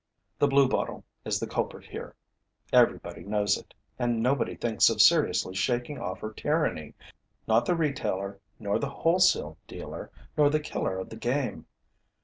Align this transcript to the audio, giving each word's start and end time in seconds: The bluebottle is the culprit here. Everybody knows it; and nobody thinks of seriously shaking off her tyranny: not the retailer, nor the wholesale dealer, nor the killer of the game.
The 0.39 0.47
bluebottle 0.47 1.03
is 1.25 1.39
the 1.39 1.45
culprit 1.45 1.85
here. 1.85 2.15
Everybody 2.73 3.21
knows 3.23 3.55
it; 3.55 3.75
and 3.99 4.23
nobody 4.23 4.55
thinks 4.55 4.89
of 4.89 4.99
seriously 4.99 5.53
shaking 5.53 5.99
off 5.99 6.21
her 6.21 6.31
tyranny: 6.31 6.95
not 7.47 7.67
the 7.67 7.75
retailer, 7.75 8.39
nor 8.57 8.79
the 8.79 8.89
wholesale 8.89 9.59
dealer, 9.67 10.09
nor 10.35 10.49
the 10.49 10.59
killer 10.59 10.97
of 10.97 11.09
the 11.09 11.17
game. 11.17 11.67